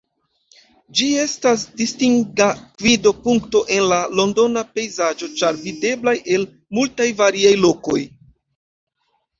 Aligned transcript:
Ĝi 0.99 1.09
estas 1.23 1.65
distinga 1.81 2.47
gvido-punkto 2.83 3.63
en 3.77 3.85
la 3.93 4.01
londona 4.21 4.65
pejzaĝo, 4.79 5.31
ĉar 5.43 5.63
videbla 5.69 6.19
el 6.39 6.51
multaj 6.81 7.11
variaj 7.23 7.57
lokoj. 7.69 8.05